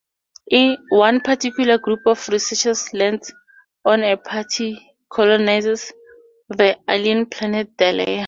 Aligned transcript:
One 1.05 1.19
particular 1.21 1.77
group 1.77 1.99
of 2.07 2.27
researchers 2.29 2.91
lands 2.91 3.31
on 3.85 4.01
and 4.01 4.23
partly 4.23 4.71
colonizes 5.11 5.91
the 6.49 6.79
alien 6.89 7.27
planet 7.27 7.77
Delia. 7.77 8.19